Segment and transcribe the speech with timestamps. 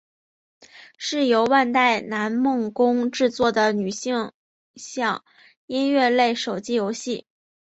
[0.97, 4.31] 是由万代南梦宫制作的女性
[4.73, 5.23] 向
[5.67, 7.27] 音乐类手机游戏。